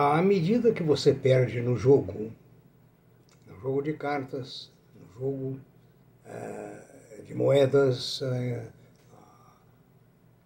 [0.00, 2.30] À medida que você perde no jogo,
[3.48, 5.60] no jogo de cartas, no jogo
[6.24, 8.72] uh, de moedas, uh,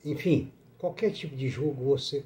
[0.02, 2.25] enfim, qualquer tipo de jogo você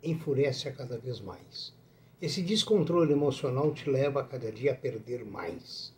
[0.00, 1.74] enfurece a cada vez mais.
[2.22, 5.92] Esse descontrole emocional te leva a cada dia a perder mais.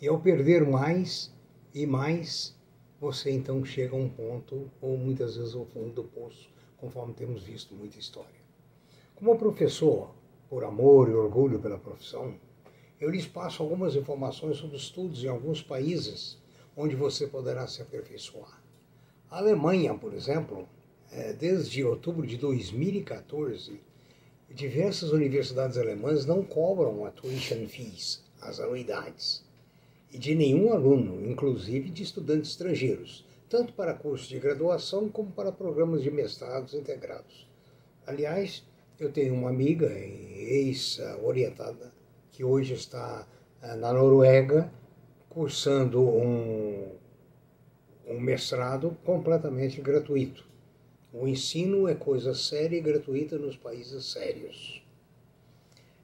[0.00, 1.32] E ao perder mais
[1.72, 2.52] e mais,
[3.00, 7.44] você então chega a um ponto, ou muitas vezes ao fundo do poço, conforme temos
[7.44, 8.37] visto muita história.
[9.18, 10.14] Como professor,
[10.48, 12.36] por amor e orgulho pela profissão,
[13.00, 16.38] eu lhes passo algumas informações sobre estudos em alguns países
[16.76, 18.62] onde você poderá se aperfeiçoar.
[19.28, 20.68] A Alemanha, por exemplo,
[21.10, 23.80] é, desde outubro de 2014,
[24.54, 29.44] diversas universidades alemãs não cobram a tuition fees, as anuidades,
[30.12, 35.50] e de nenhum aluno, inclusive de estudantes estrangeiros, tanto para cursos de graduação como para
[35.50, 37.48] programas de mestrados integrados.
[38.06, 38.62] Aliás,
[38.98, 41.92] eu tenho uma amiga, ex-orientada,
[42.32, 43.26] que hoje está
[43.62, 44.72] eh, na Noruega,
[45.28, 46.96] cursando um,
[48.08, 50.44] um mestrado completamente gratuito.
[51.12, 54.82] O ensino é coisa séria e gratuita nos países sérios.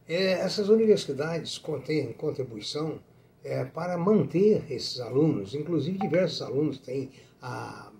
[0.08, 3.00] É, essas universidades contêm contribuição
[3.42, 7.10] é, para manter esses alunos, inclusive diversos alunos têm
[7.42, 7.90] a,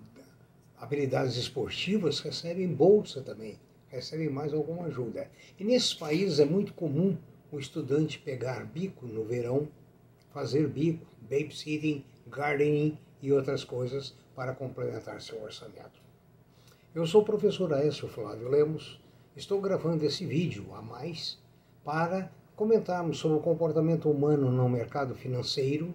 [0.77, 3.59] habilidades esportivas, recebem bolsa também
[3.95, 5.29] recebem mais alguma ajuda.
[5.57, 7.17] E nesses países é muito comum
[7.51, 9.67] o estudante pegar bico no verão,
[10.33, 16.03] fazer bico, babysitting, gardening e outras coisas para complementar seu orçamento.
[16.93, 18.99] Eu sou o professor Aécio Flávio Lemos,
[19.35, 21.39] estou gravando esse vídeo a mais
[21.83, 25.93] para comentarmos sobre o comportamento humano no mercado financeiro,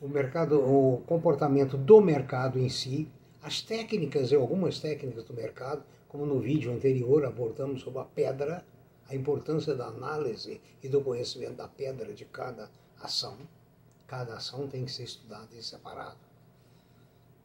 [0.00, 3.08] o, mercado, o comportamento do mercado em si,
[3.42, 8.64] as técnicas e algumas técnicas do mercado, como no vídeo anterior abordamos sobre a pedra,
[9.08, 12.68] a importância da análise e do conhecimento da pedra de cada
[13.00, 13.38] ação.
[14.08, 16.18] Cada ação tem que ser estudada em separado.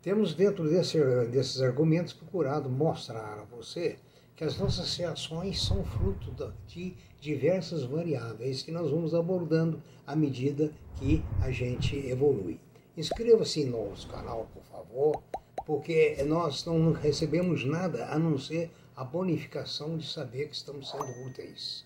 [0.02, 4.00] Temos dentro desse, desses argumentos procurado mostrar a você
[4.36, 6.32] que as nossas reações são fruto
[6.68, 12.60] de diversas variáveis que nós vamos abordando à medida que a gente evolui.
[12.98, 15.24] Inscreva-se no nosso canal, por favor
[15.66, 21.26] porque nós não recebemos nada a não ser a bonificação de saber que estamos sendo
[21.26, 21.84] úteis.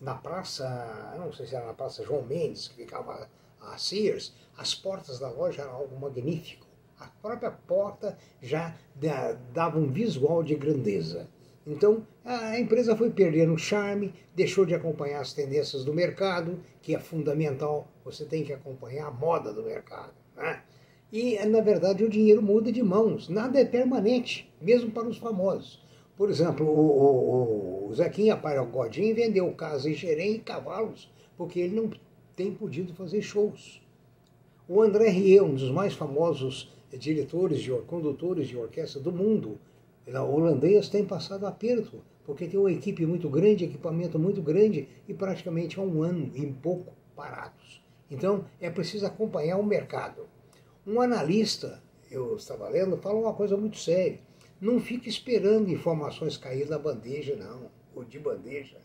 [0.01, 3.29] na praça, não sei se era na praça João Mendes, que ficava
[3.61, 6.65] a Sears, as portas da loja eram algo magnífico.
[7.01, 8.77] A própria porta já
[9.53, 11.29] dava um visual de grandeza.
[11.71, 16.97] Então, a empresa foi perdendo o charme, deixou de acompanhar as tendências do mercado, que
[16.97, 20.13] é fundamental, você tem que acompanhar a moda do mercado.
[20.37, 20.61] Né?
[21.13, 25.81] E, na verdade, o dinheiro muda de mãos, nada é permanente, mesmo para os famosos.
[26.17, 31.77] Por exemplo, o, o, o Zequinha Paragodinho vendeu casa em Xerém e cavalos, porque ele
[31.77, 31.91] não
[32.35, 33.81] tem podido fazer shows.
[34.69, 39.59] O André Rie, um dos mais famosos diretores, de, condutores de orquestra do mundo,
[40.07, 45.15] o holandês tem passado aperto, porque tem uma equipe muito grande, equipamento muito grande e
[45.15, 47.83] praticamente há um ano e pouco parados.
[48.11, 50.29] Então é preciso acompanhar o mercado.
[50.87, 54.21] Um analista, eu estava lendo, fala uma coisa muito séria.
[54.61, 58.79] Não fique esperando informações cair da bandeja, não, ou de bandeja.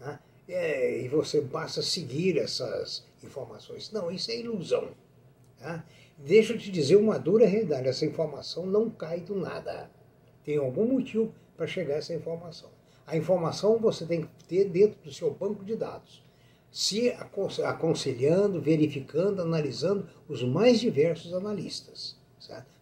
[0.00, 0.18] Né?
[0.48, 3.90] É, e você basta seguir essas informações.
[3.90, 4.90] Não, isso é ilusão.
[5.58, 5.84] Tá?
[6.18, 9.90] Deixa eu te dizer uma dura realidade: essa informação não cai do nada.
[10.44, 12.70] Tem algum motivo para chegar a essa informação.
[13.06, 16.22] A informação você tem que ter dentro do seu banco de dados,
[16.70, 17.10] se
[17.62, 22.16] aconselhando, verificando, analisando os mais diversos analistas,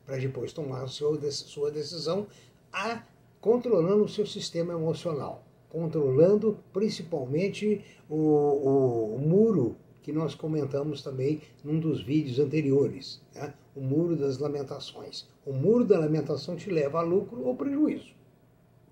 [0.07, 2.27] para depois tomar a sua decisão,
[2.73, 3.03] a,
[3.41, 11.79] controlando o seu sistema emocional, controlando principalmente o, o muro que nós comentamos também num
[11.79, 13.55] dos vídeos anteriores, né?
[13.75, 15.29] o muro das lamentações.
[15.47, 18.13] O muro da lamentação te leva a lucro ou prejuízo.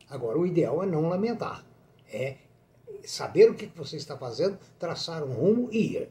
[0.08, 1.66] Agora, o ideal é não lamentar,
[2.12, 2.36] é
[3.04, 6.10] saber o que você está fazendo, traçar um rumo e ir.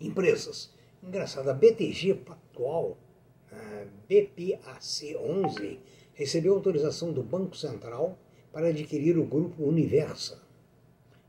[0.00, 0.74] Empresas.
[1.02, 2.98] Engraçado, a BTG Pactual,
[3.52, 5.80] a BPAC 11,
[6.14, 8.18] recebeu autorização do Banco Central
[8.52, 10.42] para adquirir o grupo Universa,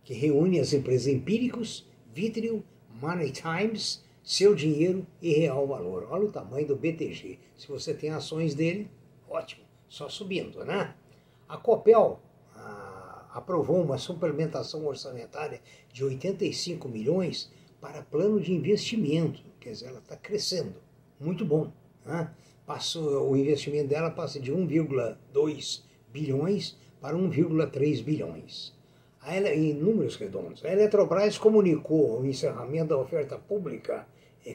[0.04, 1.86] que reúne as empresas Empíricos,
[2.18, 2.64] Vitrio,
[3.00, 6.08] Money Times, Seu Dinheiro e Real Valor.
[6.10, 7.38] Olha o tamanho do BTG.
[7.56, 8.90] Se você tem ações dele,
[9.30, 10.96] ótimo, só subindo, né?
[11.48, 12.20] A COPEL
[12.56, 15.62] a, aprovou uma suplementação orçamentária
[15.94, 20.74] de 85 milhões para plano de investimento, quer dizer, ela está crescendo,
[21.20, 21.72] muito bom.
[22.04, 22.34] Né?
[22.66, 28.76] Passou, o investimento dela passa de 1,2 bilhões para 1,3 bilhões.
[29.30, 34.08] Em números redondos, a Eletrobras comunicou o encerramento da oferta pública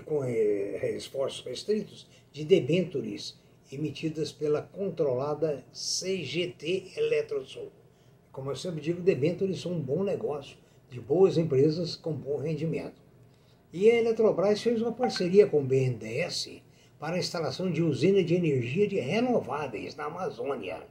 [0.07, 3.39] com eh, esforços restritos de debêntures
[3.71, 7.71] emitidas pela controlada CGT Eletrosul.
[8.33, 10.57] Como eu sempre digo, debêntures são um bom negócio,
[10.89, 13.03] de boas empresas com bom rendimento.
[13.75, 16.63] E a Eletrobras fez uma parceria com o BNDES
[16.99, 20.87] para a instalação de usina de energia de renováveis na Amazônia.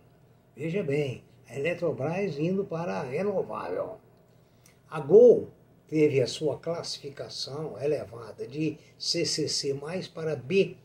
[0.56, 3.98] Veja bem, a Eletrobras indo para a renovável.
[4.90, 5.50] A Gol
[5.88, 9.78] teve a sua classificação elevada de CCC+,
[10.14, 10.78] para B-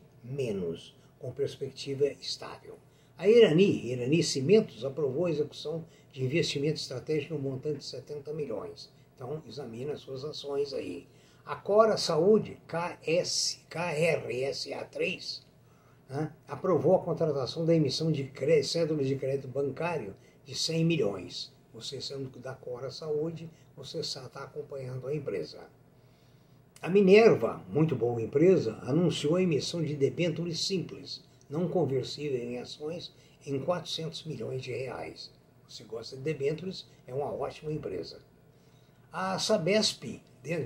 [1.19, 2.77] com perspectiva estável.
[3.17, 8.91] A Irani, Irani Cimentos, aprovou a execução de investimento estratégico no montante de 70 milhões.
[9.15, 11.07] Então, examine as suas ações aí.
[11.45, 15.41] A Cora Saúde, KS, KRSA3,
[16.09, 18.31] né, aprovou a contratação da emissão de
[18.63, 20.13] cédulas de crédito bancário
[20.47, 21.53] de 100 milhões.
[21.73, 25.59] Você sendo da Cora Saúde, você está acompanhando a empresa.
[26.81, 33.13] A Minerva, muito boa empresa, anunciou a emissão de debêntures simples, não conversíveis em ações,
[33.45, 35.29] em 400 milhões de reais.
[35.67, 38.21] Se gosta de debêntures, é uma ótima empresa.
[39.11, 40.21] A Sabesp,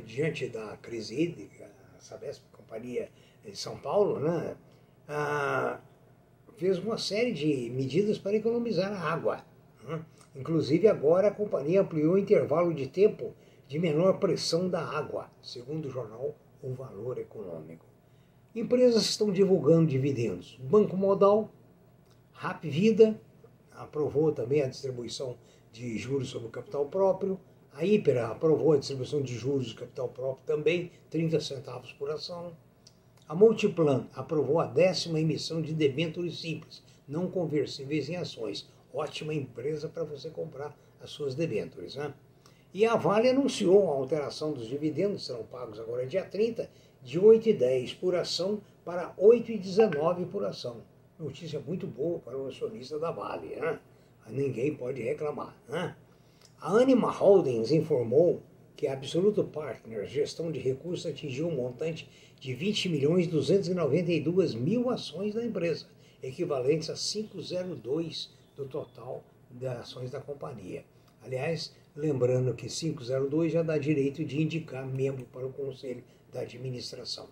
[0.05, 3.09] diante da crise hídrica, a Sabesp, companhia
[3.43, 4.55] de São Paulo, né,
[6.57, 9.43] fez uma série de medidas para economizar a água.
[10.35, 13.33] Inclusive, agora a companhia ampliou o intervalo de tempo
[13.67, 17.85] de menor pressão da água, segundo o jornal O Valor Econômico.
[18.53, 20.57] Empresas estão divulgando dividendos.
[20.61, 21.49] Banco Modal,
[22.33, 23.19] Rap Vida,
[23.71, 25.37] aprovou também a distribuição
[25.71, 27.39] de juros sobre o capital próprio.
[27.73, 32.51] A Hipera aprovou a distribuição de juros de capital próprio também, 30 centavos por ação.
[33.27, 38.69] A Multiplan aprovou a décima emissão de debêntures simples, não conversíveis em ações.
[38.93, 41.95] Ótima empresa para você comprar as suas debêntures.
[41.95, 42.13] Né?
[42.73, 46.69] E a Vale anunciou a alteração dos dividendos, serão pagos agora dia 30,
[47.03, 50.77] de 8,10 por ação para 8,19 por ação.
[51.19, 53.79] Notícia muito boa para o acionista da Vale, né?
[54.29, 55.55] ninguém pode reclamar.
[55.67, 55.95] Né?
[56.59, 58.41] A Anima Holdings informou
[58.75, 64.89] que a Absoluto Partners Gestão de Recursos atingiu um montante de 20 milhões 292 mil
[64.89, 65.85] ações da empresa,
[66.23, 70.85] equivalentes a 502 do total das ações da companhia.
[71.23, 77.27] Aliás, lembrando que 502 já dá direito de indicar membro para o conselho da administração.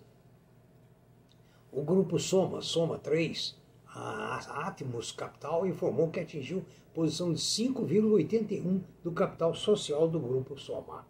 [1.72, 9.12] O grupo Soma, Soma 3, a Atmos Capital informou que atingiu posição de 5,81 do
[9.12, 11.06] capital social do grupo Soma.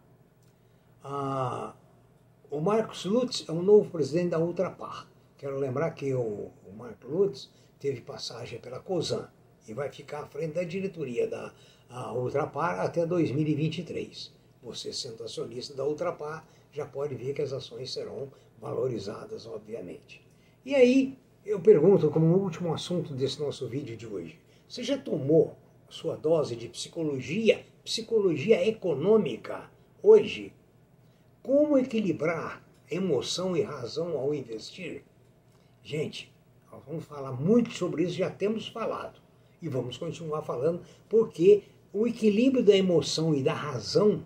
[1.03, 1.75] Ah,
[2.49, 5.07] o Marcos Lutz é o novo presidente da Ultrapar.
[5.37, 7.49] Quero lembrar que o, o Marcos Lutz
[7.79, 9.27] teve passagem pela COSAN
[9.67, 11.53] e vai ficar à frente da diretoria da
[12.13, 14.31] Ultrapar até 2023.
[14.63, 20.25] Você, sendo acionista da Ultrapar, já pode ver que as ações serão valorizadas, obviamente.
[20.65, 25.57] E aí, eu pergunto, como último assunto desse nosso vídeo de hoje, você já tomou
[25.89, 29.69] sua dose de psicologia, psicologia econômica
[30.01, 30.53] hoje?
[31.43, 35.03] Como equilibrar emoção e razão ao investir?
[35.83, 36.31] Gente,
[36.71, 39.20] nós vamos falar muito sobre isso, já temos falado.
[39.61, 41.63] E vamos continuar falando, porque
[41.93, 44.25] o equilíbrio da emoção e da razão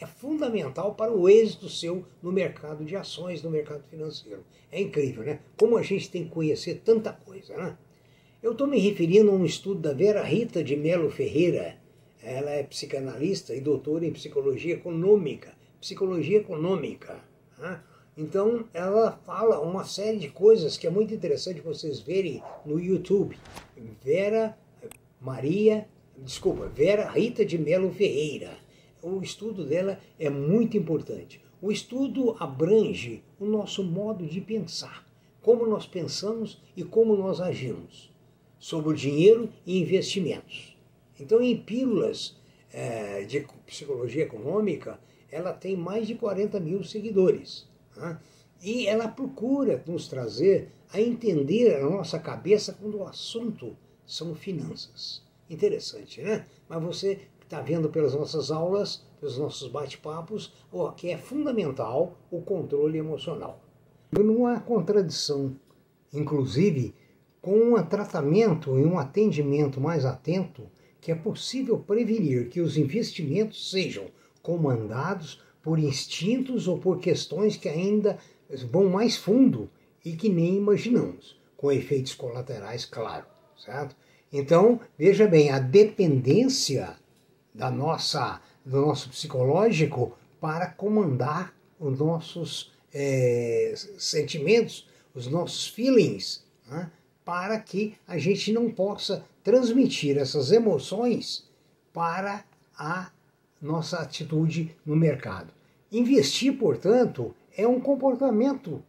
[0.00, 4.44] é fundamental para o êxito seu no mercado de ações, no mercado financeiro.
[4.72, 5.40] É incrível, né?
[5.56, 7.76] Como a gente tem que conhecer tanta coisa, né?
[8.42, 11.76] Eu estou me referindo a um estudo da Vera Rita de Melo Ferreira.
[12.22, 15.52] Ela é psicanalista e doutora em psicologia econômica.
[15.78, 17.22] Psicologia econômica.
[17.58, 17.80] Né?
[18.16, 23.36] Então, ela fala uma série de coisas que é muito interessante vocês verem no YouTube.
[24.02, 24.56] Vera
[25.20, 25.86] Maria,
[26.16, 28.56] desculpa, Vera Rita de Melo Ferreira.
[29.02, 31.42] O estudo dela é muito importante.
[31.60, 35.06] O estudo abrange o nosso modo de pensar,
[35.42, 38.10] como nós pensamos e como nós agimos,
[38.58, 40.74] sobre o dinheiro e investimentos.
[41.18, 42.34] Então, em pílulas
[42.72, 44.98] é, de psicologia econômica,
[45.30, 47.68] ela tem mais de 40 mil seguidores.
[47.94, 48.18] Né?
[48.62, 53.76] E ela procura nos trazer a entender a nossa cabeça quando o assunto
[54.10, 55.22] são finanças.
[55.48, 56.46] Interessante, né?
[56.68, 60.52] Mas você está vendo pelas nossas aulas, pelos nossos bate-papos,
[60.96, 63.60] que é fundamental o controle emocional.
[64.12, 65.56] Não há contradição,
[66.12, 66.94] inclusive,
[67.40, 70.68] com um tratamento e um atendimento mais atento,
[71.00, 74.06] que é possível prevenir que os investimentos sejam
[74.42, 78.18] comandados por instintos ou por questões que ainda
[78.70, 79.70] vão mais fundo
[80.04, 83.26] e que nem imaginamos, com efeitos colaterais, claro,
[83.64, 83.96] certo?
[84.32, 86.96] Então, veja bem, a dependência
[87.54, 96.90] da nossa, do nosso psicológico para comandar os nossos é, sentimentos, os nossos feelings, né?
[97.24, 101.48] para que a gente não possa transmitir essas emoções
[101.92, 102.44] para
[102.76, 103.10] a
[103.60, 105.52] nossa atitude no mercado.
[105.90, 108.82] Investir, portanto, é um comportamento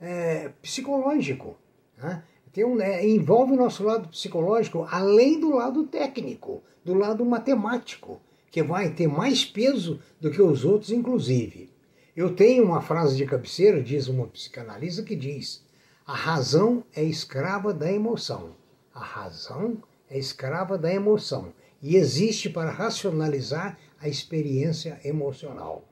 [0.00, 1.56] é, psicológico.
[1.98, 2.22] Né?
[2.54, 8.20] Tem um, é, envolve o nosso lado psicológico além do lado técnico, do lado matemático,
[8.48, 11.68] que vai ter mais peso do que os outros, inclusive.
[12.16, 15.64] Eu tenho uma frase de cabeceira, diz uma psicanalista, que diz:
[16.06, 18.54] a razão é escrava da emoção.
[18.94, 25.82] A razão é escrava da emoção e existe para racionalizar a experiência emocional.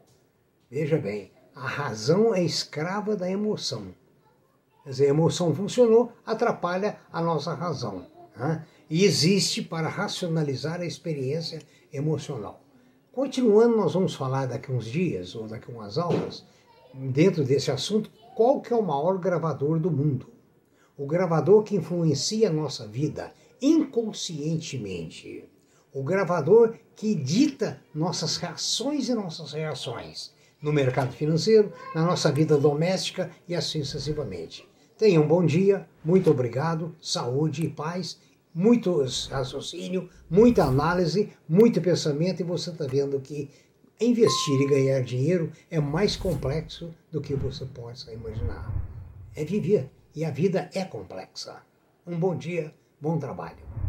[0.71, 3.93] Veja bem, a razão é escrava da emoção.
[4.85, 8.07] Quer dizer, a emoção funcionou, atrapalha a nossa razão.
[8.37, 8.65] Né?
[8.91, 11.63] E existe para racionalizar a experiência
[11.93, 12.61] emocional.
[13.13, 16.45] Continuando, nós vamos falar daqui uns dias, ou daqui umas aulas,
[16.95, 20.27] dentro desse assunto, qual que é o maior gravador do mundo.
[20.97, 25.49] O gravador que influencia a nossa vida inconscientemente
[25.93, 32.57] o gravador que dita nossas reações e nossas reações no mercado financeiro, na nossa vida
[32.57, 34.67] doméstica e assim sucessivamente.
[34.99, 38.19] Tenha um bom dia, muito obrigado, saúde e paz,
[38.55, 43.51] muito raciocínio, muita análise, muito pensamento e você está vendo que
[44.01, 48.71] investir e ganhar dinheiro é mais complexo do que você possa imaginar.
[49.35, 51.63] É viver e a vida é complexa.
[52.07, 53.82] Um bom dia, bom trabalho.